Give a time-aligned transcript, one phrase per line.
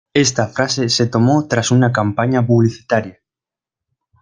[0.15, 3.19] Esta frase se tomó tras una campaña publicitaria.